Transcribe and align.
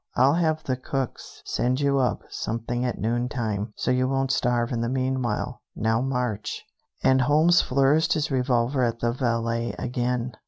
I'll 0.15 0.33
have 0.33 0.63
the 0.63 0.77
cooks 0.77 1.43
send 1.45 1.79
you 1.79 1.99
up 1.99 2.23
something 2.27 2.83
at 2.83 2.97
noontime, 2.97 3.71
so 3.75 3.91
you 3.91 4.07
won't 4.09 4.31
starve 4.31 4.71
in 4.71 4.81
the 4.81 4.89
meanwhile. 4.89 5.61
Now 5.75 6.01
march." 6.01 6.65
And 7.03 7.21
Holmes 7.21 7.61
flourished 7.61 8.13
his 8.13 8.31
revolver 8.31 8.83
at 8.83 8.97
the 8.97 9.11
valet 9.11 9.75
again. 9.77 10.31